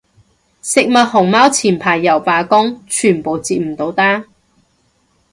[0.63, 4.25] 食物熊貓前排又罷工，全部接唔到單